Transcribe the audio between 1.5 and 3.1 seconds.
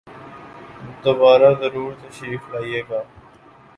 ضرور تشریف لائیئے گا